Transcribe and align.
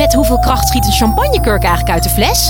Met 0.00 0.14
hoeveel 0.14 0.38
kracht 0.38 0.68
schiet 0.68 0.84
een 0.84 0.92
champagnekurk 0.92 1.62
eigenlijk 1.62 1.94
uit 1.94 2.02
de 2.02 2.08
fles? 2.08 2.48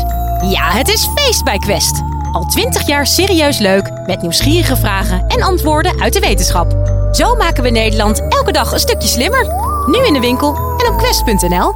Ja, 0.51 0.71
het 0.71 0.89
is 0.89 1.07
feest 1.15 1.45
bij 1.45 1.59
Quest. 1.59 2.03
Al 2.33 2.45
twintig 2.45 2.87
jaar 2.87 3.07
serieus 3.07 3.59
leuk, 3.59 4.07
met 4.07 4.23
nieuwsgierige 4.23 4.77
vragen 4.77 5.27
en 5.27 5.43
antwoorden 5.43 6.01
uit 6.01 6.13
de 6.13 6.21
wetenschap. 6.21 6.71
Zo 7.13 7.35
maken 7.35 7.63
we 7.63 7.71
Nederland 7.71 8.21
elke 8.29 8.53
dag 8.53 8.73
een 8.73 8.79
stukje 8.79 9.09
slimmer. 9.09 9.45
Nu 9.87 10.07
in 10.07 10.13
de 10.13 10.21
winkel 10.21 10.55
en 10.57 10.93
op 10.93 10.99
quest.nl. 10.99 11.75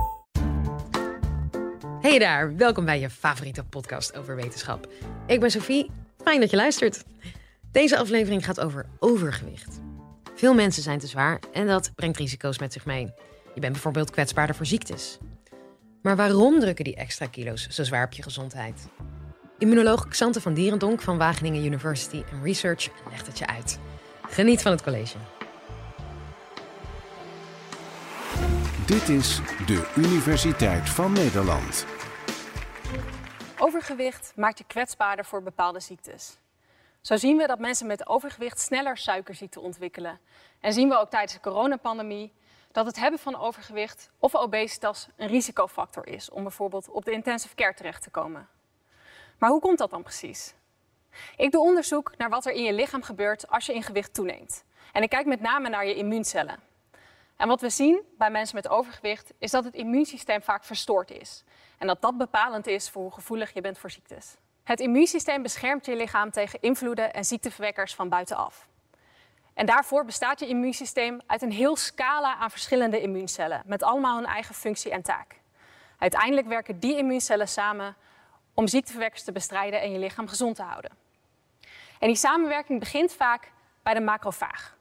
Hey 2.00 2.18
daar, 2.18 2.56
welkom 2.56 2.84
bij 2.84 3.00
je 3.00 3.10
favoriete 3.10 3.64
podcast 3.64 4.16
over 4.16 4.36
wetenschap. 4.36 4.88
Ik 5.26 5.40
ben 5.40 5.50
Sophie, 5.50 5.90
fijn 6.22 6.40
dat 6.40 6.50
je 6.50 6.56
luistert. 6.56 7.04
Deze 7.72 7.98
aflevering 7.98 8.44
gaat 8.44 8.60
over 8.60 8.86
overgewicht. 8.98 9.80
Veel 10.34 10.54
mensen 10.54 10.82
zijn 10.82 10.98
te 10.98 11.06
zwaar 11.06 11.40
en 11.52 11.66
dat 11.66 11.90
brengt 11.94 12.16
risico's 12.16 12.58
met 12.58 12.72
zich 12.72 12.84
mee. 12.84 13.12
Je 13.54 13.60
bent 13.60 13.72
bijvoorbeeld 13.72 14.10
kwetsbaarder 14.10 14.56
voor 14.56 14.66
ziektes. 14.66 15.18
Maar 16.04 16.16
waarom 16.16 16.60
drukken 16.60 16.84
die 16.84 16.94
extra 16.94 17.26
kilo's 17.26 17.68
zo 17.68 17.84
zwaar 17.84 18.04
op 18.04 18.12
je 18.12 18.22
gezondheid? 18.22 18.88
Immunoloog 19.58 20.08
Xante 20.08 20.40
van 20.40 20.54
Dierendonk 20.54 21.00
van 21.00 21.18
Wageningen 21.18 21.64
University 21.64 22.22
Research 22.42 22.88
legt 23.10 23.26
het 23.26 23.38
je 23.38 23.46
uit. 23.46 23.78
Geniet 24.22 24.62
van 24.62 24.72
het 24.72 24.82
college. 24.82 25.16
Dit 28.86 29.08
is 29.08 29.40
de 29.66 29.92
Universiteit 29.96 30.88
van 30.88 31.12
Nederland. 31.12 31.86
Overgewicht 33.58 34.32
maakt 34.36 34.58
je 34.58 34.64
kwetsbaarder 34.66 35.24
voor 35.24 35.42
bepaalde 35.42 35.80
ziektes. 35.80 36.38
Zo 37.00 37.16
zien 37.16 37.36
we 37.36 37.46
dat 37.46 37.58
mensen 37.58 37.86
met 37.86 38.06
overgewicht 38.08 38.60
sneller 38.60 38.98
suikerziekte 38.98 39.60
ontwikkelen. 39.60 40.20
En 40.60 40.72
zien 40.72 40.88
we 40.88 40.98
ook 40.98 41.10
tijdens 41.10 41.32
de 41.32 41.40
coronapandemie 41.40 42.32
dat 42.74 42.86
het 42.86 42.96
hebben 42.96 43.20
van 43.20 43.36
overgewicht 43.36 44.10
of 44.18 44.34
obesitas 44.34 45.08
een 45.16 45.28
risicofactor 45.28 46.06
is 46.06 46.30
om 46.30 46.42
bijvoorbeeld 46.42 46.88
op 46.88 47.04
de 47.04 47.12
intensive 47.12 47.54
care 47.54 47.74
terecht 47.74 48.02
te 48.02 48.10
komen. 48.10 48.48
Maar 49.38 49.50
hoe 49.50 49.60
komt 49.60 49.78
dat 49.78 49.90
dan 49.90 50.02
precies? 50.02 50.54
Ik 51.36 51.52
doe 51.52 51.60
onderzoek 51.60 52.16
naar 52.16 52.28
wat 52.28 52.46
er 52.46 52.52
in 52.52 52.62
je 52.62 52.72
lichaam 52.72 53.02
gebeurt 53.02 53.48
als 53.48 53.66
je 53.66 53.74
in 53.74 53.82
gewicht 53.82 54.14
toeneemt. 54.14 54.64
En 54.92 55.02
ik 55.02 55.08
kijk 55.08 55.26
met 55.26 55.40
name 55.40 55.68
naar 55.68 55.86
je 55.86 55.94
immuuncellen. 55.94 56.58
En 57.36 57.48
wat 57.48 57.60
we 57.60 57.70
zien 57.70 58.02
bij 58.18 58.30
mensen 58.30 58.56
met 58.56 58.68
overgewicht 58.68 59.32
is 59.38 59.50
dat 59.50 59.64
het 59.64 59.74
immuunsysteem 59.74 60.42
vaak 60.42 60.64
verstoord 60.64 61.10
is. 61.10 61.44
En 61.78 61.86
dat 61.86 62.02
dat 62.02 62.18
bepalend 62.18 62.66
is 62.66 62.90
voor 62.90 63.02
hoe 63.02 63.12
gevoelig 63.12 63.52
je 63.52 63.60
bent 63.60 63.78
voor 63.78 63.90
ziektes. 63.90 64.36
Het 64.62 64.80
immuunsysteem 64.80 65.42
beschermt 65.42 65.86
je 65.86 65.96
lichaam 65.96 66.30
tegen 66.30 66.60
invloeden 66.60 67.12
en 67.12 67.24
ziekteverwekkers 67.24 67.94
van 67.94 68.08
buitenaf. 68.08 68.68
En 69.54 69.66
daarvoor 69.66 70.04
bestaat 70.04 70.40
je 70.40 70.46
immuunsysteem 70.46 71.20
uit 71.26 71.42
een 71.42 71.52
heel 71.52 71.76
scala 71.76 72.36
aan 72.36 72.50
verschillende 72.50 73.00
immuuncellen, 73.00 73.62
met 73.66 73.82
allemaal 73.82 74.16
hun 74.16 74.26
eigen 74.26 74.54
functie 74.54 74.90
en 74.90 75.02
taak. 75.02 75.40
Uiteindelijk 75.98 76.46
werken 76.46 76.80
die 76.80 76.96
immuuncellen 76.96 77.48
samen 77.48 77.96
om 78.54 78.66
ziekteverwekkers 78.66 79.22
te 79.24 79.32
bestrijden 79.32 79.80
en 79.80 79.92
je 79.92 79.98
lichaam 79.98 80.28
gezond 80.28 80.56
te 80.56 80.62
houden. 80.62 80.90
En 81.98 82.06
die 82.06 82.16
samenwerking 82.16 82.78
begint 82.78 83.12
vaak 83.12 83.52
bij 83.82 83.94
de 83.94 84.00
macrofaag. 84.00 84.76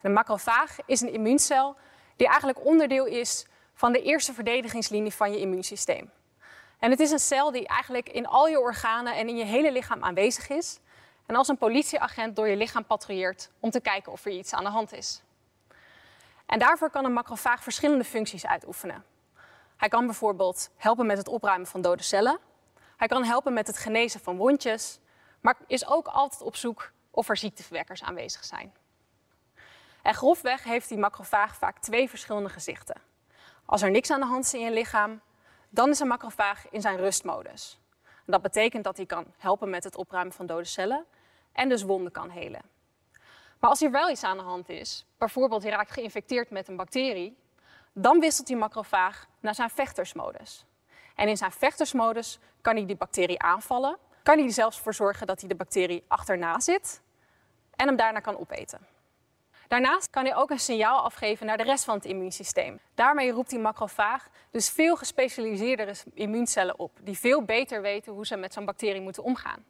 De 0.00 0.08
macrofaag 0.08 0.76
is 0.86 1.00
een 1.00 1.12
immuuncel 1.12 1.76
die 2.16 2.26
eigenlijk 2.26 2.64
onderdeel 2.64 3.06
is 3.06 3.46
van 3.74 3.92
de 3.92 4.02
eerste 4.02 4.32
verdedigingslinie 4.32 5.12
van 5.12 5.32
je 5.32 5.38
immuunsysteem. 5.38 6.10
En 6.78 6.90
het 6.90 7.00
is 7.00 7.10
een 7.10 7.18
cel 7.18 7.50
die 7.50 7.66
eigenlijk 7.66 8.08
in 8.08 8.26
al 8.26 8.48
je 8.48 8.60
organen 8.60 9.16
en 9.16 9.28
in 9.28 9.36
je 9.36 9.44
hele 9.44 9.72
lichaam 9.72 10.04
aanwezig 10.04 10.48
is 10.48 10.80
en 11.30 11.36
als 11.36 11.48
een 11.48 11.58
politieagent 11.58 12.36
door 12.36 12.48
je 12.48 12.56
lichaam 12.56 12.84
patrouilleert 12.84 13.50
om 13.60 13.70
te 13.70 13.80
kijken 13.80 14.12
of 14.12 14.24
er 14.24 14.32
iets 14.32 14.52
aan 14.52 14.64
de 14.64 14.70
hand 14.70 14.92
is. 14.92 15.22
En 16.46 16.58
daarvoor 16.58 16.90
kan 16.90 17.04
een 17.04 17.12
macrofaag 17.12 17.62
verschillende 17.62 18.04
functies 18.04 18.46
uitoefenen. 18.46 19.04
Hij 19.76 19.88
kan 19.88 20.06
bijvoorbeeld 20.06 20.70
helpen 20.76 21.06
met 21.06 21.18
het 21.18 21.28
opruimen 21.28 21.66
van 21.66 21.80
dode 21.80 22.02
cellen. 22.02 22.38
Hij 22.96 23.08
kan 23.08 23.24
helpen 23.24 23.52
met 23.52 23.66
het 23.66 23.78
genezen 23.78 24.20
van 24.20 24.36
wondjes, 24.36 24.98
maar 25.40 25.56
is 25.66 25.86
ook 25.86 26.06
altijd 26.06 26.42
op 26.42 26.56
zoek 26.56 26.92
of 27.10 27.28
er 27.28 27.36
ziekteverwekkers 27.36 28.02
aanwezig 28.02 28.44
zijn. 28.44 28.74
En 30.02 30.14
grofweg 30.14 30.64
heeft 30.64 30.88
die 30.88 30.98
macrofaag 30.98 31.56
vaak 31.56 31.78
twee 31.78 32.08
verschillende 32.08 32.48
gezichten. 32.48 33.00
Als 33.64 33.82
er 33.82 33.90
niks 33.90 34.10
aan 34.10 34.20
de 34.20 34.26
hand 34.26 34.44
is 34.44 34.54
in 34.54 34.60
je 34.60 34.70
lichaam, 34.70 35.20
dan 35.68 35.90
is 35.90 36.00
een 36.00 36.08
macrofaag 36.08 36.70
in 36.70 36.80
zijn 36.80 36.96
rustmodus. 36.96 37.78
Dat 38.26 38.42
betekent 38.42 38.84
dat 38.84 38.96
hij 38.96 39.06
kan 39.06 39.26
helpen 39.38 39.70
met 39.70 39.84
het 39.84 39.96
opruimen 39.96 40.32
van 40.32 40.46
dode 40.46 40.64
cellen 40.64 41.06
en 41.52 41.68
dus 41.68 41.82
wonden 41.82 42.12
kan 42.12 42.30
helen. 42.30 42.62
Maar 43.58 43.70
als 43.70 43.82
er 43.82 43.90
wel 43.90 44.10
iets 44.10 44.24
aan 44.24 44.36
de 44.36 44.42
hand 44.42 44.68
is, 44.68 45.06
bijvoorbeeld 45.18 45.62
je 45.62 45.70
raakt 45.70 45.90
geïnfecteerd 45.90 46.50
met 46.50 46.68
een 46.68 46.76
bacterie, 46.76 47.36
dan 47.92 48.20
wisselt 48.20 48.46
die 48.46 48.56
macrofaag 48.56 49.26
naar 49.40 49.54
zijn 49.54 49.70
vechtersmodus. 49.70 50.64
En 51.14 51.28
in 51.28 51.36
zijn 51.36 51.52
vechtersmodus 51.52 52.38
kan 52.60 52.76
hij 52.76 52.86
die 52.86 52.96
bacterie 52.96 53.40
aanvallen, 53.40 53.98
kan 54.22 54.38
hij 54.38 54.46
er 54.46 54.52
zelfs 54.52 54.80
voor 54.80 54.94
zorgen 54.94 55.26
dat 55.26 55.40
hij 55.40 55.48
de 55.48 55.54
bacterie 55.54 56.04
achterna 56.08 56.60
zit 56.60 57.02
en 57.76 57.86
hem 57.86 57.96
daarna 57.96 58.20
kan 58.20 58.38
opeten. 58.38 58.86
Daarnaast 59.68 60.10
kan 60.10 60.24
hij 60.24 60.36
ook 60.36 60.50
een 60.50 60.58
signaal 60.58 61.00
afgeven 61.00 61.46
naar 61.46 61.56
de 61.56 61.62
rest 61.62 61.84
van 61.84 61.94
het 61.94 62.04
immuunsysteem. 62.04 62.80
Daarmee 62.94 63.30
roept 63.30 63.50
die 63.50 63.58
macrofaag 63.58 64.28
dus 64.50 64.70
veel 64.70 64.96
gespecialiseerdere 64.96 65.94
immuuncellen 66.14 66.78
op, 66.78 66.98
die 67.02 67.18
veel 67.18 67.42
beter 67.42 67.82
weten 67.82 68.12
hoe 68.12 68.26
ze 68.26 68.36
met 68.36 68.52
zo'n 68.52 68.64
bacterie 68.64 69.00
moeten 69.00 69.22
omgaan. 69.22 69.64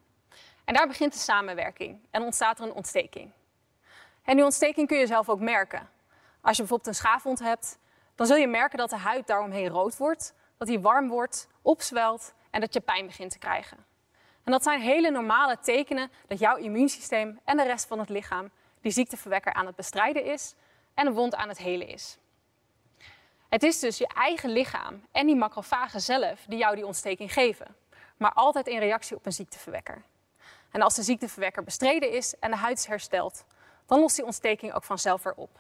En 0.71 0.77
daar 0.77 0.87
begint 0.87 1.13
de 1.13 1.19
samenwerking 1.19 1.99
en 2.11 2.23
ontstaat 2.23 2.59
er 2.59 2.65
een 2.65 2.73
ontsteking. 2.73 3.31
En 4.23 4.35
die 4.35 4.45
ontsteking 4.45 4.89
kun 4.89 4.99
je 4.99 5.07
zelf 5.07 5.29
ook 5.29 5.41
merken. 5.41 5.89
Als 6.41 6.57
je 6.57 6.63
bijvoorbeeld 6.63 6.87
een 6.87 6.95
schaafwond 6.95 7.39
hebt, 7.39 7.79
dan 8.15 8.27
zul 8.27 8.37
je 8.37 8.47
merken 8.47 8.79
dat 8.79 8.91
de 8.91 8.97
huid 8.97 9.27
daaromheen 9.27 9.69
rood 9.69 9.97
wordt, 9.97 10.35
dat 10.59 10.69
die 10.69 10.81
warm 10.81 11.09
wordt, 11.09 11.49
opzwelt 11.63 12.35
en 12.51 12.61
dat 12.61 12.75
je 12.75 12.81
pijn 12.81 13.07
begint 13.07 13.31
te 13.31 13.39
krijgen. 13.39 13.77
En 14.45 14.53
dat 14.53 14.63
zijn 14.63 14.81
hele 14.81 15.11
normale 15.11 15.59
tekenen 15.59 16.11
dat 16.27 16.39
jouw 16.39 16.57
immuunsysteem 16.57 17.41
en 17.45 17.57
de 17.57 17.65
rest 17.65 17.87
van 17.87 17.99
het 17.99 18.09
lichaam 18.09 18.51
die 18.81 18.93
ziekteverwekker 18.93 19.53
aan 19.53 19.67
het 19.67 19.77
bestrijden 19.77 20.25
is 20.25 20.55
en 20.95 21.07
een 21.07 21.13
wond 21.13 21.35
aan 21.35 21.49
het 21.49 21.59
helen 21.59 21.89
is. 21.89 22.19
Het 23.49 23.63
is 23.63 23.79
dus 23.79 23.99
je 23.99 24.09
eigen 24.15 24.51
lichaam 24.51 25.07
en 25.13 25.27
die 25.27 25.37
macrofagen 25.37 26.01
zelf 26.01 26.45
die 26.49 26.59
jou 26.59 26.75
die 26.75 26.87
ontsteking 26.87 27.33
geven, 27.33 27.77
maar 28.17 28.33
altijd 28.33 28.67
in 28.67 28.79
reactie 28.79 29.17
op 29.17 29.27
een 29.27 29.33
ziekteverwekker. 29.33 30.05
En 30.71 30.83
als 30.83 30.95
de 30.95 31.03
ziekteverwekker 31.03 31.65
bestreden 31.65 32.11
is 32.11 32.35
en 32.39 32.51
de 32.51 32.57
huid 32.57 32.79
is 32.79 32.87
hersteld, 32.87 33.45
dan 33.87 34.01
lost 34.01 34.17
die 34.17 34.25
ontsteking 34.25 34.75
ook 34.75 34.85
vanzelf 34.85 35.23
weer 35.23 35.35
op. 35.35 35.59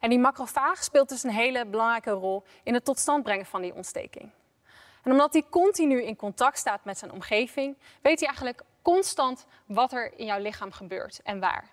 En 0.00 0.10
die 0.10 0.18
macrofaag 0.18 0.84
speelt 0.84 1.08
dus 1.08 1.22
een 1.22 1.30
hele 1.30 1.66
belangrijke 1.66 2.10
rol 2.10 2.44
in 2.62 2.74
het 2.74 2.84
tot 2.84 2.98
stand 2.98 3.22
brengen 3.22 3.46
van 3.46 3.62
die 3.62 3.74
ontsteking. 3.74 4.30
En 5.02 5.12
omdat 5.12 5.32
hij 5.32 5.44
continu 5.50 6.02
in 6.02 6.16
contact 6.16 6.58
staat 6.58 6.84
met 6.84 6.98
zijn 6.98 7.12
omgeving, 7.12 7.76
weet 8.02 8.18
hij 8.18 8.28
eigenlijk 8.28 8.62
constant 8.82 9.46
wat 9.66 9.92
er 9.92 10.18
in 10.18 10.26
jouw 10.26 10.38
lichaam 10.38 10.72
gebeurt 10.72 11.20
en 11.22 11.40
waar. 11.40 11.70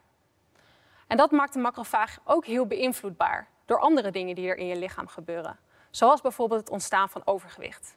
En 1.07 1.17
dat 1.17 1.31
maakt 1.31 1.53
de 1.53 1.59
macrofaag 1.59 2.19
ook 2.23 2.45
heel 2.45 2.65
beïnvloedbaar 2.65 3.47
door 3.65 3.79
andere 3.79 4.11
dingen 4.11 4.35
die 4.35 4.47
er 4.47 4.57
in 4.57 4.67
je 4.67 4.75
lichaam 4.75 5.07
gebeuren, 5.07 5.59
zoals 5.89 6.21
bijvoorbeeld 6.21 6.59
het 6.59 6.69
ontstaan 6.69 7.09
van 7.09 7.21
overgewicht. 7.25 7.95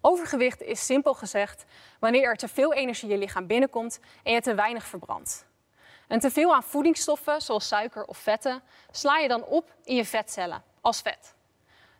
Overgewicht 0.00 0.62
is 0.62 0.86
simpel 0.86 1.14
gezegd 1.14 1.64
wanneer 1.98 2.24
er 2.24 2.36
te 2.36 2.48
veel 2.48 2.74
energie 2.74 3.08
je 3.08 3.18
lichaam 3.18 3.46
binnenkomt 3.46 4.00
en 4.22 4.32
je 4.32 4.40
te 4.40 4.54
weinig 4.54 4.86
verbrandt. 4.86 5.46
En 6.08 6.18
te 6.18 6.30
veel 6.30 6.54
aan 6.54 6.62
voedingsstoffen, 6.62 7.42
zoals 7.42 7.68
suiker 7.68 8.04
of 8.04 8.18
vetten, 8.18 8.62
sla 8.90 9.18
je 9.18 9.28
dan 9.28 9.44
op 9.44 9.74
in 9.84 9.94
je 9.96 10.04
vetcellen 10.04 10.62
als 10.80 11.00
vet. 11.00 11.34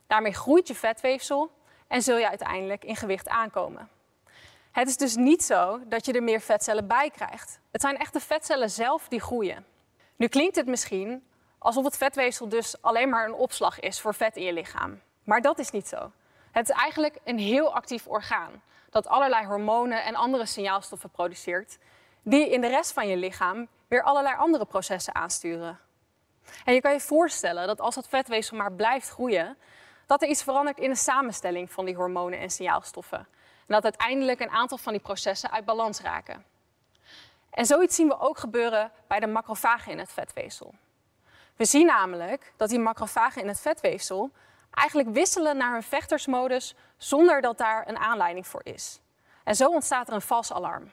Daarmee 0.06 0.34
groeit 0.34 0.68
je 0.68 0.74
vetweefsel 0.74 1.50
en 1.86 2.02
zul 2.02 2.16
je 2.16 2.28
uiteindelijk 2.28 2.84
in 2.84 2.96
gewicht 2.96 3.28
aankomen. 3.28 3.88
Het 4.72 4.88
is 4.88 4.96
dus 4.96 5.14
niet 5.14 5.42
zo 5.42 5.80
dat 5.86 6.06
je 6.06 6.12
er 6.12 6.22
meer 6.22 6.40
vetcellen 6.40 6.86
bij 6.86 7.10
krijgt. 7.10 7.60
Het 7.70 7.80
zijn 7.80 7.98
echt 7.98 8.12
de 8.12 8.20
vetcellen 8.20 8.70
zelf 8.70 9.08
die 9.08 9.20
groeien. 9.20 9.66
Nu 10.16 10.28
klinkt 10.28 10.56
het 10.56 10.66
misschien 10.66 11.26
alsof 11.58 11.84
het 11.84 11.96
vetweefsel 11.96 12.48
dus 12.48 12.82
alleen 12.82 13.08
maar 13.08 13.26
een 13.26 13.34
opslag 13.34 13.80
is 13.80 14.00
voor 14.00 14.14
vet 14.14 14.36
in 14.36 14.42
je 14.42 14.52
lichaam. 14.52 15.00
Maar 15.24 15.40
dat 15.40 15.58
is 15.58 15.70
niet 15.70 15.88
zo. 15.88 16.12
Het 16.50 16.68
is 16.68 16.76
eigenlijk 16.76 17.18
een 17.24 17.38
heel 17.38 17.74
actief 17.74 18.06
orgaan 18.06 18.62
dat 18.90 19.08
allerlei 19.08 19.46
hormonen 19.46 20.04
en 20.04 20.14
andere 20.14 20.46
signaalstoffen 20.46 21.10
produceert, 21.10 21.78
die 22.22 22.50
in 22.50 22.60
de 22.60 22.66
rest 22.66 22.92
van 22.92 23.08
je 23.08 23.16
lichaam 23.16 23.68
weer 23.88 24.02
allerlei 24.02 24.36
andere 24.36 24.64
processen 24.64 25.14
aansturen. 25.14 25.78
En 26.64 26.74
je 26.74 26.80
kan 26.80 26.92
je 26.92 27.00
voorstellen 27.00 27.66
dat 27.66 27.80
als 27.80 27.94
dat 27.94 28.08
vetweefsel 28.08 28.56
maar 28.56 28.72
blijft 28.72 29.08
groeien, 29.08 29.56
dat 30.06 30.22
er 30.22 30.28
iets 30.28 30.42
verandert 30.42 30.78
in 30.78 30.90
de 30.90 30.96
samenstelling 30.96 31.72
van 31.72 31.84
die 31.84 31.94
hormonen 31.94 32.38
en 32.38 32.50
signaalstoffen. 32.50 33.18
En 33.18 33.74
dat 33.74 33.84
uiteindelijk 33.84 34.40
een 34.40 34.50
aantal 34.50 34.78
van 34.78 34.92
die 34.92 35.02
processen 35.02 35.50
uit 35.50 35.64
balans 35.64 36.00
raken. 36.00 36.44
En 37.50 37.66
zoiets 37.66 37.94
zien 37.94 38.08
we 38.08 38.20
ook 38.20 38.38
gebeuren 38.38 38.92
bij 39.06 39.20
de 39.20 39.26
macrofagen 39.26 39.92
in 39.92 39.98
het 39.98 40.12
vetweefsel. 40.12 40.74
We 41.56 41.64
zien 41.64 41.86
namelijk 41.86 42.52
dat 42.56 42.68
die 42.68 42.78
macrofagen 42.78 43.42
in 43.42 43.48
het 43.48 43.60
vetweefsel 43.60 44.30
eigenlijk 44.70 45.08
wisselen 45.08 45.56
naar 45.56 45.72
hun 45.72 45.82
vechtersmodus 45.82 46.74
zonder 46.96 47.40
dat 47.40 47.58
daar 47.58 47.88
een 47.88 47.98
aanleiding 47.98 48.46
voor 48.46 48.60
is. 48.64 49.00
En 49.44 49.54
zo 49.54 49.68
ontstaat 49.68 50.08
er 50.08 50.14
een 50.14 50.20
vals 50.20 50.52
alarm. 50.52 50.90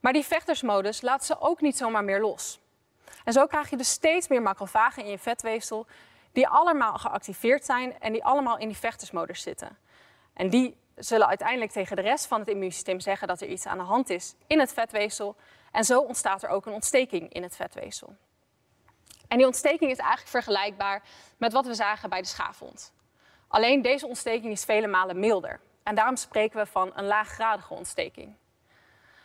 Maar 0.00 0.12
die 0.12 0.24
vechtersmodus 0.24 1.02
laat 1.02 1.24
ze 1.24 1.40
ook 1.40 1.60
niet 1.60 1.76
zomaar 1.76 2.04
meer 2.04 2.20
los. 2.20 2.60
En 3.24 3.32
zo 3.32 3.46
krijg 3.46 3.70
je 3.70 3.76
dus 3.76 3.90
steeds 3.90 4.28
meer 4.28 4.42
macrofagen 4.42 5.04
in 5.04 5.10
je 5.10 5.18
vetweefsel 5.18 5.86
die 6.32 6.48
allemaal 6.48 6.98
geactiveerd 6.98 7.64
zijn 7.64 8.00
en 8.00 8.12
die 8.12 8.24
allemaal 8.24 8.58
in 8.58 8.68
die 8.68 8.76
vechtersmodus 8.76 9.42
zitten. 9.42 9.78
En 10.32 10.50
die 10.50 10.76
zullen 10.96 11.26
uiteindelijk 11.26 11.70
tegen 11.70 11.96
de 11.96 12.02
rest 12.02 12.26
van 12.26 12.40
het 12.40 12.48
immuunsysteem 12.48 13.00
zeggen 13.00 13.28
dat 13.28 13.40
er 13.40 13.48
iets 13.48 13.66
aan 13.66 13.78
de 13.78 13.84
hand 13.84 14.10
is 14.10 14.34
in 14.46 14.60
het 14.60 14.72
vetweefsel. 14.72 15.36
En 15.72 15.84
zo 15.84 16.00
ontstaat 16.00 16.42
er 16.42 16.48
ook 16.48 16.66
een 16.66 16.72
ontsteking 16.72 17.32
in 17.32 17.42
het 17.42 17.56
vetweefsel. 17.56 18.16
En 19.28 19.36
die 19.36 19.46
ontsteking 19.46 19.90
is 19.90 19.98
eigenlijk 19.98 20.30
vergelijkbaar 20.30 21.02
met 21.36 21.52
wat 21.52 21.66
we 21.66 21.74
zagen 21.74 22.08
bij 22.08 22.20
de 22.20 22.28
schaafwond. 22.28 22.92
Alleen 23.54 23.82
deze 23.82 24.06
ontsteking 24.06 24.52
is 24.52 24.64
vele 24.64 24.86
malen 24.86 25.18
milder. 25.18 25.60
En 25.82 25.94
daarom 25.94 26.16
spreken 26.16 26.58
we 26.58 26.66
van 26.66 26.92
een 26.94 27.04
laaggradige 27.04 27.74
ontsteking. 27.74 28.34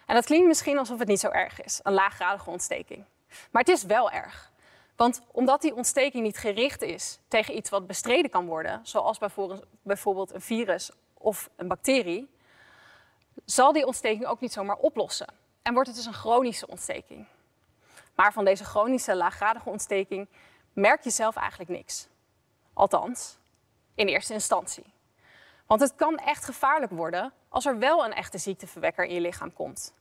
En 0.05 0.15
dat 0.15 0.25
klinkt 0.25 0.47
misschien 0.47 0.77
alsof 0.77 0.99
het 0.99 1.07
niet 1.07 1.19
zo 1.19 1.29
erg 1.29 1.61
is, 1.61 1.79
een 1.83 1.93
laaggradige 1.93 2.49
ontsteking. 2.49 3.05
Maar 3.51 3.61
het 3.61 3.71
is 3.71 3.83
wel 3.83 4.11
erg. 4.11 4.51
Want 4.95 5.21
omdat 5.31 5.61
die 5.61 5.75
ontsteking 5.75 6.23
niet 6.23 6.37
gericht 6.37 6.81
is 6.81 7.19
tegen 7.27 7.55
iets 7.55 7.69
wat 7.69 7.87
bestreden 7.87 8.31
kan 8.31 8.45
worden, 8.45 8.79
zoals 8.83 9.17
bijvoorbeeld 9.83 10.33
een 10.33 10.41
virus 10.41 10.91
of 11.13 11.49
een 11.55 11.67
bacterie, 11.67 12.29
zal 13.45 13.73
die 13.73 13.85
ontsteking 13.85 14.25
ook 14.25 14.39
niet 14.39 14.53
zomaar 14.53 14.77
oplossen. 14.77 15.33
En 15.61 15.73
wordt 15.73 15.87
het 15.87 15.97
dus 15.97 16.05
een 16.05 16.13
chronische 16.13 16.67
ontsteking. 16.67 17.25
Maar 18.15 18.33
van 18.33 18.45
deze 18.45 18.63
chronische 18.63 19.15
laaggradige 19.15 19.69
ontsteking 19.69 20.27
merk 20.73 21.03
je 21.03 21.09
zelf 21.09 21.35
eigenlijk 21.35 21.69
niks. 21.69 22.07
Althans, 22.73 23.38
in 24.00 24.07
eerste 24.07 24.34
instantie. 24.34 24.94
Want 25.66 25.81
het 25.81 25.96
kan 25.96 26.18
echt 26.18 26.46
gevaarlijk 26.46 26.92
worden 26.92 27.34
als 27.50 27.66
er 27.66 27.80
wel 27.80 28.06
een 28.06 28.13
echte 28.13 28.38
ziekteverwekker 28.38 29.06
in 29.06 29.13
je 29.13 29.22
lichaam 29.22 29.54
komt. 29.54 29.94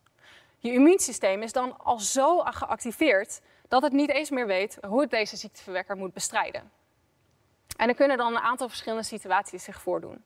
Je 0.59 0.73
immuunsysteem 0.73 1.43
is 1.43 1.53
dan 1.53 1.79
al 1.79 1.99
zo 1.99 2.39
geactiveerd 2.39 3.41
dat 3.69 3.83
het 3.83 3.93
niet 3.93 4.11
eens 4.11 4.31
meer 4.31 4.47
weet 4.47 4.79
hoe 4.87 5.01
het 5.01 5.11
deze 5.11 5.37
ziekteverwekker 5.37 5.97
moet 5.97 6.13
bestrijden. 6.13 6.71
En 7.77 7.89
er 7.89 7.95
kunnen 7.95 8.17
dan 8.17 8.37
een 8.37 8.43
aantal 8.43 8.69
verschillende 8.69 9.05
situaties 9.05 9.65
zich 9.65 9.81
voordoen. 9.83 10.25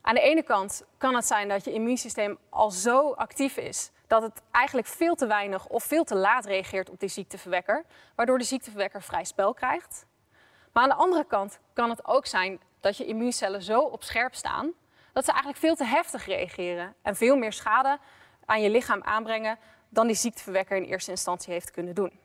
Aan 0.00 0.14
de 0.14 0.20
ene 0.20 0.42
kant 0.42 0.84
kan 0.98 1.14
het 1.14 1.26
zijn 1.26 1.48
dat 1.48 1.64
je 1.64 1.72
immuunsysteem 1.72 2.38
al 2.48 2.70
zo 2.70 3.12
actief 3.12 3.56
is 3.56 3.90
dat 4.06 4.22
het 4.22 4.42
eigenlijk 4.50 4.86
veel 4.86 5.14
te 5.14 5.26
weinig 5.26 5.66
of 5.66 5.84
veel 5.84 6.04
te 6.04 6.14
laat 6.14 6.44
reageert 6.44 6.90
op 6.90 7.00
die 7.00 7.08
ziekteverwekker, 7.08 7.84
waardoor 8.14 8.38
de 8.38 8.44
ziekteverwekker 8.44 9.02
vrij 9.02 9.24
spel 9.24 9.54
krijgt. 9.54 10.06
Maar 10.76 10.84
aan 10.84 10.96
de 10.96 11.04
andere 11.04 11.24
kant 11.24 11.58
kan 11.72 11.90
het 11.90 12.06
ook 12.06 12.26
zijn 12.26 12.60
dat 12.80 12.96
je 12.96 13.06
immuuncellen 13.06 13.62
zo 13.62 13.80
op 13.80 14.02
scherp 14.02 14.34
staan 14.34 14.72
dat 15.12 15.24
ze 15.24 15.30
eigenlijk 15.30 15.60
veel 15.60 15.74
te 15.74 15.84
heftig 15.84 16.26
reageren 16.26 16.94
en 17.02 17.16
veel 17.16 17.36
meer 17.36 17.52
schade 17.52 17.98
aan 18.44 18.62
je 18.62 18.70
lichaam 18.70 19.02
aanbrengen 19.02 19.58
dan 19.88 20.06
die 20.06 20.16
ziekteverwekker 20.16 20.76
in 20.76 20.82
eerste 20.82 21.10
instantie 21.10 21.52
heeft 21.52 21.70
kunnen 21.70 21.94
doen. 21.94 22.20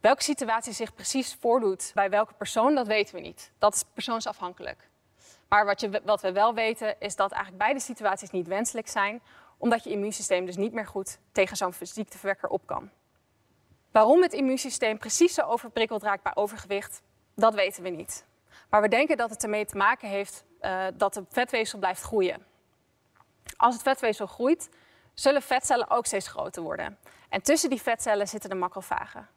Welke 0.00 0.22
situatie 0.22 0.72
zich 0.72 0.94
precies 0.94 1.34
voordoet 1.40 1.90
bij 1.94 2.10
welke 2.10 2.34
persoon, 2.34 2.74
dat 2.74 2.86
weten 2.86 3.14
we 3.14 3.20
niet. 3.20 3.52
Dat 3.58 3.74
is 3.74 3.84
persoonsafhankelijk. 3.92 4.88
Maar 5.48 5.64
wat, 5.64 5.80
je, 5.80 6.00
wat 6.04 6.20
we 6.20 6.32
wel 6.32 6.54
weten 6.54 7.00
is 7.00 7.16
dat 7.16 7.32
eigenlijk 7.32 7.62
beide 7.62 7.80
situaties 7.80 8.30
niet 8.30 8.46
wenselijk 8.46 8.88
zijn, 8.88 9.22
omdat 9.58 9.84
je 9.84 9.90
immuunsysteem 9.90 10.46
dus 10.46 10.56
niet 10.56 10.72
meer 10.72 10.86
goed 10.86 11.18
tegen 11.32 11.56
zo'n 11.56 11.74
ziekteverwekker 11.80 12.48
op 12.48 12.66
kan. 12.66 12.90
Waarom 13.94 14.22
het 14.22 14.32
immuunsysteem 14.32 14.98
precies 14.98 15.34
zo 15.34 15.42
overprikkeld 15.42 16.02
raakt 16.02 16.22
bij 16.22 16.32
overgewicht, 16.34 17.02
dat 17.34 17.54
weten 17.54 17.82
we 17.82 17.88
niet. 17.88 18.24
Maar 18.70 18.82
we 18.82 18.88
denken 18.88 19.16
dat 19.16 19.30
het 19.30 19.42
ermee 19.42 19.64
te 19.64 19.76
maken 19.76 20.08
heeft 20.08 20.44
uh, 20.60 20.84
dat 20.94 21.14
het 21.14 21.24
vetweefsel 21.30 21.78
blijft 21.78 22.02
groeien. 22.02 22.46
Als 23.56 23.74
het 23.74 23.82
vetweefsel 23.82 24.26
groeit, 24.26 24.68
zullen 25.12 25.42
vetcellen 25.42 25.90
ook 25.90 26.06
steeds 26.06 26.28
groter 26.28 26.62
worden. 26.62 26.98
En 27.28 27.42
tussen 27.42 27.70
die 27.70 27.82
vetcellen 27.82 28.28
zitten 28.28 28.50
de 28.50 28.56
macrofagen. 28.56 29.28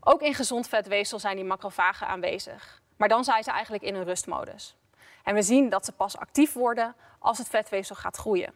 Ook 0.00 0.20
in 0.20 0.34
gezond 0.34 0.68
vetweefsel 0.68 1.18
zijn 1.18 1.36
die 1.36 1.44
macrofagen 1.44 2.06
aanwezig. 2.06 2.82
Maar 2.96 3.08
dan 3.08 3.24
zijn 3.24 3.44
ze 3.44 3.50
eigenlijk 3.50 3.82
in 3.82 3.94
een 3.94 4.04
rustmodus. 4.04 4.76
En 5.22 5.34
we 5.34 5.42
zien 5.42 5.68
dat 5.68 5.84
ze 5.84 5.92
pas 5.92 6.16
actief 6.16 6.52
worden 6.52 6.94
als 7.18 7.38
het 7.38 7.48
vetweefsel 7.48 7.96
gaat 7.96 8.16
groeien. 8.16 8.54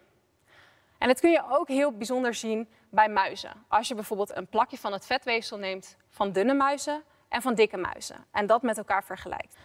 En 0.98 1.08
dat 1.08 1.20
kun 1.20 1.30
je 1.30 1.44
ook 1.48 1.68
heel 1.68 1.92
bijzonder 1.92 2.34
zien 2.34 2.68
bij 2.90 3.08
muizen. 3.08 3.64
Als 3.68 3.88
je 3.88 3.94
bijvoorbeeld 3.94 4.36
een 4.36 4.46
plakje 4.46 4.78
van 4.78 4.92
het 4.92 5.06
vetweefsel 5.06 5.58
neemt 5.58 5.96
van 6.08 6.32
dunne 6.32 6.54
muizen 6.54 7.02
en 7.28 7.42
van 7.42 7.54
dikke 7.54 7.76
muizen 7.76 8.24
en 8.30 8.46
dat 8.46 8.62
met 8.62 8.78
elkaar 8.78 9.04
vergelijkt. 9.04 9.56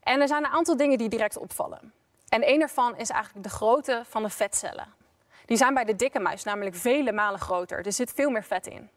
En 0.00 0.20
er 0.20 0.28
zijn 0.28 0.44
een 0.44 0.50
aantal 0.50 0.76
dingen 0.76 0.98
die 0.98 1.08
direct 1.08 1.36
opvallen. 1.36 1.92
En 2.28 2.48
een 2.48 2.58
daarvan 2.58 2.96
is 2.96 3.10
eigenlijk 3.10 3.44
de 3.44 3.50
grootte 3.50 4.02
van 4.06 4.22
de 4.22 4.30
vetcellen. 4.30 4.94
Die 5.44 5.56
zijn 5.56 5.74
bij 5.74 5.84
de 5.84 5.96
dikke 5.96 6.18
muis 6.18 6.44
namelijk 6.44 6.76
vele 6.76 7.12
malen 7.12 7.40
groter. 7.40 7.86
Er 7.86 7.92
zit 7.92 8.12
veel 8.12 8.30
meer 8.30 8.44
vet 8.44 8.66
in. 8.66 8.90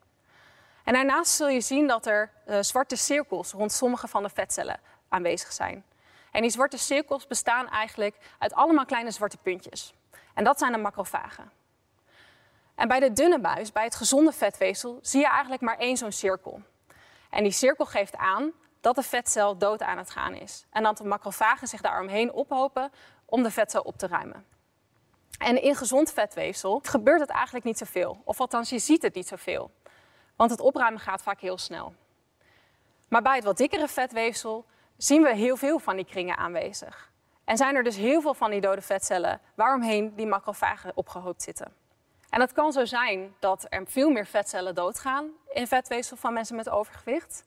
En 0.84 0.94
daarnaast 0.94 1.32
zul 1.32 1.48
je 1.48 1.62
zien 1.62 1.88
dat 1.88 2.06
er 2.06 2.32
uh, 2.48 2.58
zwarte 2.62 2.96
cirkels 2.96 3.52
rond 3.52 3.72
sommige 3.72 4.08
van 4.08 4.24
de 4.24 4.30
vetcellen 4.30 4.80
aanwezig 5.10 5.52
zijn. 5.52 5.84
En 6.32 6.42
die 6.42 6.52
zwarte 6.52 6.78
cirkels 6.78 7.28
bestaan 7.28 7.70
eigenlijk 7.70 8.16
uit 8.40 8.54
allemaal 8.54 8.86
kleine 8.86 9.12
zwarte 9.12 9.38
puntjes. 9.38 9.94
En 10.34 10.44
dat 10.44 10.60
zijn 10.60 10.72
de 10.72 10.78
macrofagen. 10.78 11.52
En 12.76 12.88
bij 12.88 13.00
de 13.00 13.14
dunne 13.14 13.38
muis, 13.38 13.72
bij 13.72 13.84
het 13.84 13.96
gezonde 13.96 14.32
vetweefsel, 14.32 15.00
zie 15.02 15.20
je 15.20 15.28
eigenlijk 15.28 15.62
maar 15.62 15.78
één 15.78 15.98
zo'n 15.98 16.12
cirkel. 16.12 16.62
En 17.30 17.44
die 17.44 17.52
cirkel 17.52 17.86
geeft 17.86 18.16
aan 18.16 18.52
dat 18.82 18.96
de 18.96 19.04
vetcel 19.04 19.58
dood 19.58 19.82
aan 19.82 19.98
het 19.98 20.10
gaan 20.10 20.34
is. 20.34 20.66
En 20.70 20.84
dat 20.84 20.98
de 20.98 21.04
macrofagen 21.04 21.68
zich 21.68 21.82
daaromheen 21.82 22.32
ophopen 22.32 22.92
om 23.26 23.44
de 23.44 23.52
vetcel 23.52 23.82
op 23.82 23.98
te 23.98 24.08
ruimen. 24.08 24.46
En 25.38 25.62
in 25.62 25.76
gezond 25.76 26.14
vetweefsel 26.14 26.80
gebeurt 26.84 27.20
het 27.20 27.30
eigenlijk 27.30 27.66
niet 27.66 27.78
zoveel. 27.78 28.22
Of 28.24 28.40
althans, 28.40 28.70
je 28.70 28.80
ziet 28.80 29.02
het 29.02 29.16
niet 29.16 29.28
zoveel. 29.28 29.72
Want 30.36 30.52
het 30.52 30.60
opruimen 30.60 31.00
gaat 31.00 31.22
vaak 31.22 31.40
heel 31.40 31.58
snel. 31.58 31.94
Maar 33.08 33.22
bij 33.22 33.36
het 33.36 33.44
wat 33.44 33.58
dikkere 33.58 33.88
vetweefsel 33.88 34.66
zien 34.98 35.22
we 35.22 35.36
heel 35.36 35.58
veel 35.58 35.80
van 35.80 35.96
die 35.96 36.06
kringen 36.06 36.38
aanwezig. 36.38 37.12
En 37.44 37.58
zijn 37.58 37.76
er 37.76 37.84
dus 37.84 37.96
heel 37.96 38.22
veel 38.22 38.34
van 38.34 38.52
die 38.52 38.62
dode 38.62 38.82
vetcellen 38.82 39.42
waaromheen 39.56 40.16
die 40.16 40.28
macrofagen 40.28 40.92
opgehoopt 40.96 41.42
zitten. 41.42 41.74
En 42.36 42.42
het 42.42 42.52
kan 42.52 42.72
zo 42.72 42.86
zijn 42.86 43.36
dat 43.40 43.66
er 43.70 43.88
veel 43.88 44.10
meer 44.10 44.26
vetcellen 44.26 44.76
doodgaan 44.76 45.30
in 45.54 45.68
vetweefsel 45.68 46.18
van 46.18 46.34
mensen 46.34 46.56
met 46.56 46.70
overgewicht. 46.70 47.46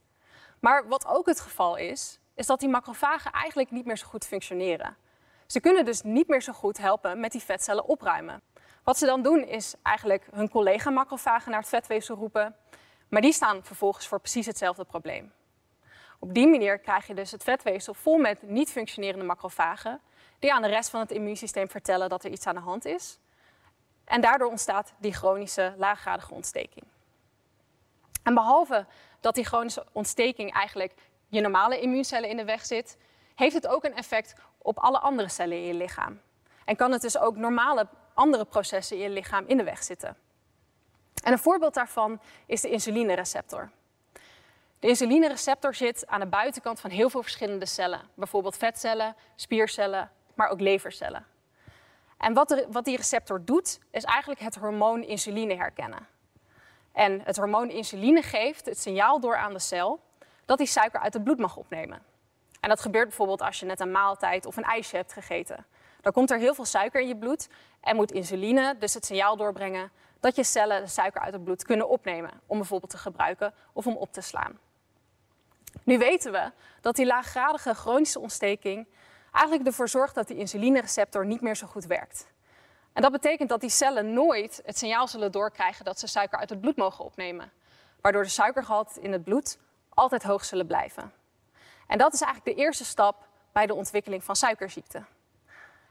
Maar 0.61 0.89
wat 0.89 1.07
ook 1.07 1.27
het 1.27 1.41
geval 1.41 1.77
is, 1.77 2.19
is 2.35 2.47
dat 2.47 2.61
die 2.61 2.69
macrofagen 2.69 3.33
eigenlijk 3.33 3.71
niet 3.71 3.85
meer 3.85 3.97
zo 3.97 4.07
goed 4.07 4.25
functioneren. 4.25 4.97
Ze 5.47 5.61
kunnen 5.61 5.85
dus 5.85 6.03
niet 6.03 6.29
meer 6.29 6.43
zo 6.43 6.53
goed 6.53 6.79
helpen 6.79 7.21
met 7.21 7.33
die 7.33 7.43
vetcellen 7.43 7.85
opruimen. 7.85 8.43
Wat 8.83 8.99
ze 8.99 9.07
dan 9.07 9.23
doen 9.23 9.45
is 9.45 9.75
eigenlijk 9.83 10.27
hun 10.33 10.51
collega-macrofagen 10.51 11.51
naar 11.51 11.61
het 11.61 11.69
vetweefsel 11.69 12.17
roepen, 12.17 12.57
maar 13.09 13.21
die 13.21 13.33
staan 13.33 13.65
vervolgens 13.65 14.07
voor 14.07 14.21
precies 14.21 14.47
hetzelfde 14.47 14.85
probleem. 14.85 15.33
Op 16.19 16.35
die 16.35 16.49
manier 16.49 16.79
krijg 16.79 17.07
je 17.07 17.15
dus 17.15 17.31
het 17.31 17.45
vetweefsel 17.45 17.95
vol 17.95 18.17
met 18.17 18.43
niet 18.43 18.71
functionerende 18.71 19.25
macrofagen, 19.25 20.01
die 20.39 20.53
aan 20.53 20.63
de 20.63 20.69
rest 20.69 20.91
van 20.91 21.01
het 21.01 21.11
immuunsysteem 21.11 21.69
vertellen 21.69 22.09
dat 22.09 22.25
er 22.25 22.31
iets 22.31 22.47
aan 22.47 22.55
de 22.55 22.61
hand 22.61 22.85
is. 22.85 23.19
En 24.09 24.21
daardoor 24.21 24.49
ontstaat 24.49 24.93
die 24.99 25.13
chronische 25.13 25.75
laaggradige 25.77 26.35
ontsteking. 26.35 26.85
En 28.23 28.35
behalve 28.35 28.87
dat 29.21 29.35
die 29.35 29.45
chronische 29.45 29.87
ontsteking 29.93 30.53
eigenlijk 30.53 30.95
je 31.29 31.41
normale 31.41 31.81
immuuncellen 31.81 32.29
in 32.29 32.37
de 32.37 32.45
weg 32.45 32.67
zit, 32.67 32.97
heeft 33.35 33.55
het 33.55 33.67
ook 33.67 33.85
een 33.85 33.97
effect 33.97 34.35
op 34.59 34.79
alle 34.79 34.99
andere 34.99 35.29
cellen 35.29 35.57
in 35.57 35.63
je 35.63 35.75
lichaam. 35.75 36.21
En 36.65 36.77
kan 36.77 36.93
het 36.93 37.03
dus 37.03 37.19
ook 37.19 37.37
normale 37.37 37.89
andere 38.15 38.45
processen 38.45 38.97
in 38.97 39.03
je 39.03 39.11
lichaam 39.11 39.45
in 39.47 39.57
de 39.57 39.65
weg 39.65 39.83
zitten. 39.83 40.17
En 41.23 41.33
een 41.33 41.39
voorbeeld 41.39 41.75
daarvan 41.75 42.21
is 42.47 42.61
de 42.61 42.71
insulinereceptor. 42.71 43.71
De 44.79 44.89
insulinereceptor 44.89 45.75
zit 45.75 46.07
aan 46.07 46.21
de 46.21 46.27
buitenkant 46.27 46.81
van 46.81 46.91
heel 46.91 47.11
veel 47.11 47.23
verschillende 47.23 47.67
cellen. 47.67 48.01
Bijvoorbeeld 48.15 48.57
vetcellen, 48.57 49.17
spiercellen, 49.37 50.11
maar 50.35 50.49
ook 50.49 50.61
levercellen. 50.61 51.27
En 52.19 52.35
wat, 52.35 52.67
wat 52.71 52.85
die 52.85 52.97
receptor 52.97 53.45
doet, 53.45 53.79
is 53.91 54.05
eigenlijk 54.05 54.41
het 54.41 54.55
hormoon 54.55 55.03
insuline 55.03 55.55
herkennen. 55.55 56.07
En 56.93 57.21
het 57.25 57.37
hormoon 57.37 57.71
insuline 57.71 58.23
geeft 58.23 58.67
het 58.67 58.79
signaal 58.79 59.21
door 59.21 59.37
aan 59.37 59.53
de 59.53 59.59
cel 59.59 60.01
dat 60.45 60.59
hij 60.59 60.67
suiker 60.67 61.01
uit 61.01 61.15
het 61.15 61.25
bloed 61.25 61.39
mag 61.39 61.57
opnemen. 61.57 62.03
En 62.61 62.69
dat 62.69 62.81
gebeurt 62.81 63.09
bijvoorbeeld 63.09 63.43
als 63.43 63.61
je 63.61 63.67
net 63.67 63.81
een 63.81 63.91
maaltijd 63.91 64.47
of 64.47 64.57
een 64.57 64.65
ijsje 64.65 64.97
hebt 64.97 65.13
gegeten. 65.13 65.67
Dan 66.01 66.13
komt 66.13 66.31
er 66.31 66.39
heel 66.39 66.55
veel 66.55 66.65
suiker 66.65 67.01
in 67.01 67.09
je 67.09 67.17
bloed 67.17 67.49
en 67.81 67.97
moet 67.97 68.13
insuline 68.13 68.77
dus 68.79 68.95
het 68.95 69.05
signaal 69.05 69.37
doorbrengen 69.37 69.91
dat 70.21 70.37
je 70.37 70.45
cellen 70.45 70.83
de 70.83 70.89
suiker 70.89 71.21
uit 71.21 71.33
het 71.33 71.45
bloed 71.45 71.65
kunnen 71.65 71.89
opnemen 71.89 72.31
om 72.47 72.59
bijvoorbeeld 72.59 72.91
te 72.91 72.99
gebruiken 72.99 73.55
of 73.73 73.87
om 73.87 73.97
op 73.97 74.13
te 74.13 74.21
slaan. 74.21 74.59
Nu 75.83 75.99
weten 75.99 76.33
we 76.33 76.53
dat 76.81 76.97
die 76.97 77.07
laaggradige 77.07 77.75
chronische 77.75 78.21
ontsteking 78.21 78.87
eigenlijk 79.33 79.67
ervoor 79.67 79.89
zorgt 79.89 80.15
dat 80.15 80.27
die 80.27 80.37
insulinereceptor 80.37 81.27
niet 81.27 81.41
meer 81.41 81.57
zo 81.57 81.67
goed 81.67 81.85
werkt. 81.85 82.27
En 82.93 83.03
dat 83.03 83.13
betekent 83.13 83.49
dat 83.49 83.61
die 83.61 83.71
cellen 83.71 84.13
nooit 84.13 84.63
het 84.65 84.79
signaal 84.79 85.09
zullen 85.09 85.33
doorkrijgen 85.33 85.85
dat 85.85 85.99
ze 85.99 86.07
suiker 86.07 86.39
uit 86.39 86.51
het 86.51 86.61
bloed 86.61 86.77
mogen 86.77 87.05
opnemen, 87.05 87.53
waardoor 88.01 88.23
de 88.23 88.29
suikergehalte 88.29 89.01
in 89.01 89.13
het 89.13 89.25
bloed 89.25 89.59
altijd 89.89 90.23
hoog 90.23 90.45
zullen 90.45 90.67
blijven. 90.67 91.13
En 91.87 91.99
dat 91.99 92.13
is 92.15 92.21
eigenlijk 92.21 92.57
de 92.57 92.63
eerste 92.63 92.85
stap 92.85 93.27
bij 93.53 93.67
de 93.67 93.75
ontwikkeling 93.75 94.25
van 94.25 94.37
suikerziekte. 94.37 95.05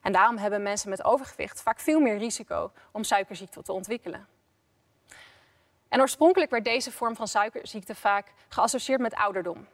En 0.01 0.11
daarom 0.11 0.37
hebben 0.37 0.61
mensen 0.61 0.89
met 0.89 1.03
overgewicht 1.03 1.61
vaak 1.61 1.79
veel 1.79 1.99
meer 1.99 2.17
risico 2.17 2.71
om 2.91 3.03
suikerziekte 3.03 3.61
te 3.61 3.71
ontwikkelen. 3.71 4.27
En 5.87 5.99
oorspronkelijk 5.99 6.51
werd 6.51 6.63
deze 6.63 6.91
vorm 6.91 7.15
van 7.15 7.27
suikerziekte 7.27 7.95
vaak 7.95 8.33
geassocieerd 8.47 9.01
met 9.01 9.13
ouderdom. 9.13 9.67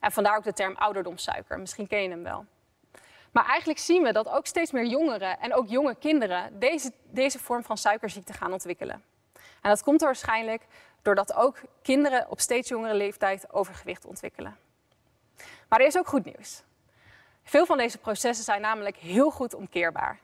En 0.00 0.12
vandaar 0.12 0.36
ook 0.36 0.44
de 0.44 0.52
term 0.52 0.76
ouderdomssuiker. 0.76 1.58
Misschien 1.58 1.86
ken 1.86 2.02
je 2.02 2.08
hem 2.08 2.22
wel. 2.22 2.46
Maar 3.34 3.46
eigenlijk 3.46 3.78
zien 3.78 4.02
we 4.02 4.12
dat 4.12 4.28
ook 4.28 4.46
steeds 4.46 4.70
meer 4.70 4.86
jongeren 4.86 5.40
en 5.40 5.54
ook 5.54 5.68
jonge 5.68 5.94
kinderen 5.94 6.58
deze, 6.58 6.92
deze 7.10 7.38
vorm 7.38 7.64
van 7.64 7.78
suikerziekte 7.78 8.32
gaan 8.32 8.52
ontwikkelen. 8.52 9.02
En 9.34 9.70
dat 9.70 9.82
komt 9.82 10.00
waarschijnlijk 10.00 10.66
doordat 11.02 11.34
ook 11.34 11.60
kinderen 11.82 12.30
op 12.30 12.40
steeds 12.40 12.68
jongere 12.68 12.94
leeftijd 12.94 13.52
overgewicht 13.52 14.04
ontwikkelen. 14.04 14.56
Maar 15.68 15.80
er 15.80 15.86
is 15.86 15.98
ook 15.98 16.06
goed 16.06 16.24
nieuws. 16.24 16.62
Veel 17.42 17.66
van 17.66 17.76
deze 17.76 17.98
processen 17.98 18.44
zijn 18.44 18.60
namelijk 18.60 18.96
heel 18.96 19.30
goed 19.30 19.54
omkeerbaar. 19.54 20.18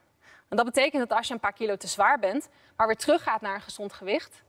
En 0.49 0.57
dat 0.57 0.67
betekent 0.67 1.09
dat 1.09 1.19
als 1.19 1.27
je 1.27 1.35
een 1.35 1.41
paar 1.41 1.53
kilo 1.53 1.77
te 1.77 1.87
zwaar 1.87 2.19
bent, 2.19 2.49
maar 2.77 2.87
weer 2.87 2.97
teruggaat 2.97 3.41
naar 3.41 3.55
een 3.55 3.61
gezond 3.61 3.93
gewicht, 3.93 4.43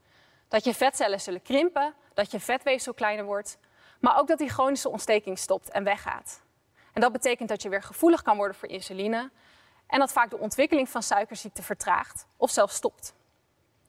dat 0.48 0.64
je 0.64 0.74
vetcellen 0.74 1.20
zullen 1.20 1.42
krimpen, 1.42 1.94
dat 2.14 2.30
je 2.30 2.40
vetweefsel 2.40 2.94
kleiner 2.94 3.24
wordt, 3.24 3.58
maar 4.00 4.18
ook 4.18 4.28
dat 4.28 4.38
die 4.38 4.50
chronische 4.50 4.88
ontsteking 4.88 5.38
stopt 5.38 5.70
en 5.70 5.84
weggaat. 5.84 6.42
En 6.92 7.00
dat 7.00 7.12
betekent 7.12 7.48
dat 7.48 7.62
je 7.62 7.68
weer 7.68 7.82
gevoelig 7.82 8.22
kan 8.22 8.36
worden 8.36 8.56
voor 8.56 8.68
insuline 8.68 9.30
en 9.86 9.98
dat 9.98 10.12
vaak 10.12 10.30
de 10.30 10.38
ontwikkeling 10.38 10.88
van 10.88 11.02
suikerziekte 11.02 11.62
vertraagt 11.62 12.26
of 12.36 12.50
zelfs 12.50 12.74
stopt. 12.74 13.14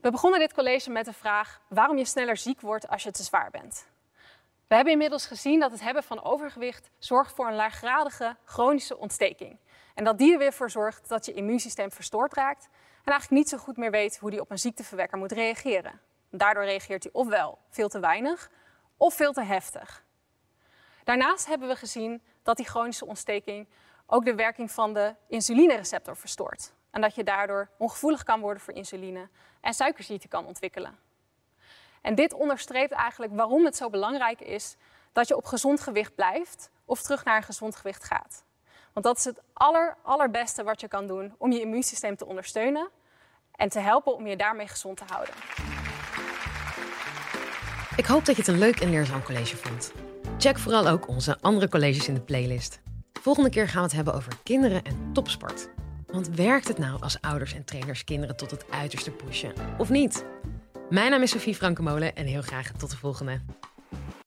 We 0.01 0.11
begonnen 0.11 0.39
dit 0.39 0.53
college 0.53 0.89
met 0.89 1.05
de 1.05 1.13
vraag 1.13 1.61
waarom 1.67 1.97
je 1.97 2.05
sneller 2.05 2.37
ziek 2.37 2.61
wordt 2.61 2.87
als 2.87 3.03
je 3.03 3.11
te 3.11 3.23
zwaar 3.23 3.51
bent. 3.51 3.87
We 4.67 4.75
hebben 4.75 4.93
inmiddels 4.93 5.25
gezien 5.25 5.59
dat 5.59 5.71
het 5.71 5.81
hebben 5.81 6.03
van 6.03 6.23
overgewicht 6.23 6.89
zorgt 6.97 7.33
voor 7.35 7.47
een 7.47 7.55
laaggradige 7.55 8.35
chronische 8.45 8.97
ontsteking. 8.97 9.57
En 9.93 10.03
dat 10.03 10.17
die 10.17 10.31
er 10.31 10.37
weer 10.37 10.53
voor 10.53 10.69
zorgt 10.69 11.09
dat 11.09 11.25
je 11.25 11.33
immuunsysteem 11.33 11.91
verstoord 11.91 12.33
raakt 12.33 12.69
en 13.03 13.11
eigenlijk 13.11 13.41
niet 13.41 13.49
zo 13.49 13.57
goed 13.57 13.77
meer 13.77 13.91
weet 13.91 14.17
hoe 14.17 14.29
die 14.29 14.41
op 14.41 14.51
een 14.51 14.59
ziekteverwekker 14.59 15.17
moet 15.17 15.31
reageren. 15.31 15.99
Daardoor 16.29 16.63
reageert 16.63 17.03
hij 17.03 17.11
ofwel 17.13 17.59
veel 17.69 17.89
te 17.89 17.99
weinig 17.99 18.49
of 18.97 19.13
veel 19.13 19.33
te 19.33 19.41
heftig. 19.43 20.03
Daarnaast 21.03 21.47
hebben 21.47 21.67
we 21.67 21.75
gezien 21.75 22.21
dat 22.43 22.57
die 22.57 22.65
chronische 22.65 23.05
ontsteking 23.05 23.67
ook 24.05 24.25
de 24.25 24.35
werking 24.35 24.71
van 24.71 24.93
de 24.93 25.15
insulinereceptor 25.27 26.17
verstoort. 26.17 26.73
En 26.91 27.01
dat 27.01 27.15
je 27.15 27.23
daardoor 27.23 27.69
ongevoelig 27.77 28.23
kan 28.23 28.39
worden 28.39 28.63
voor 28.63 28.73
insuline 28.73 29.29
en 29.61 29.73
suikerziekte 29.73 30.27
kan 30.27 30.45
ontwikkelen. 30.45 30.97
En 32.01 32.15
dit 32.15 32.33
onderstreept 32.33 32.91
eigenlijk 32.91 33.35
waarom 33.35 33.65
het 33.65 33.75
zo 33.75 33.89
belangrijk 33.89 34.41
is 34.41 34.75
dat 35.11 35.27
je 35.27 35.35
op 35.35 35.45
gezond 35.45 35.79
gewicht 35.79 36.15
blijft 36.15 36.69
of 36.85 37.01
terug 37.01 37.23
naar 37.23 37.35
een 37.35 37.43
gezond 37.43 37.75
gewicht 37.75 38.03
gaat. 38.03 38.43
Want 38.93 39.05
dat 39.05 39.17
is 39.17 39.23
het 39.23 39.41
aller, 39.53 39.97
allerbeste 40.01 40.63
wat 40.63 40.81
je 40.81 40.87
kan 40.87 41.07
doen 41.07 41.35
om 41.37 41.51
je 41.51 41.61
immuunsysteem 41.61 42.15
te 42.15 42.25
ondersteunen 42.25 42.89
en 43.55 43.69
te 43.69 43.79
helpen 43.79 44.15
om 44.15 44.27
je 44.27 44.35
daarmee 44.35 44.67
gezond 44.67 44.97
te 44.97 45.03
houden. 45.07 45.35
Ik 47.95 48.05
hoop 48.05 48.25
dat 48.25 48.35
je 48.35 48.41
het 48.41 48.51
een 48.51 48.59
leuk 48.59 48.79
en 48.79 48.89
leerzaam 48.89 49.23
college 49.23 49.57
vond. 49.57 50.12
Check 50.37 50.59
vooral 50.59 50.87
ook 50.87 51.07
onze 51.07 51.37
andere 51.41 51.69
colleges 51.69 52.07
in 52.07 52.13
de 52.13 52.21
playlist. 52.21 52.79
Volgende 53.21 53.49
keer 53.49 53.67
gaan 53.67 53.81
we 53.81 53.87
het 53.87 53.95
hebben 53.95 54.13
over 54.13 54.33
kinderen 54.43 54.83
en 54.83 55.09
topsport. 55.13 55.69
Want 56.07 56.29
werkt 56.29 56.67
het 56.67 56.77
nou 56.77 57.01
als 57.01 57.21
ouders 57.21 57.53
en 57.53 57.65
trainers 57.65 58.03
kinderen 58.03 58.35
tot 58.35 58.51
het 58.51 58.65
uiterste 58.69 59.11
pushen? 59.11 59.53
Of 59.77 59.89
niet? 59.89 60.25
Mijn 60.89 61.11
naam 61.11 61.21
is 61.21 61.31
Sophie 61.31 61.55
Frankemolen 61.55 62.15
en 62.15 62.25
heel 62.25 62.41
graag 62.41 62.71
tot 62.71 62.89
de 62.89 62.97
volgende. 62.97 63.41